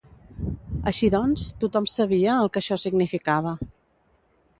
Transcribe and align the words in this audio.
Així 0.91 1.09
doncs, 1.15 1.43
tothom 1.63 1.87
sabia 1.97 2.37
el 2.45 2.49
que 2.55 2.63
això 2.63 2.79
significava. 2.85 3.53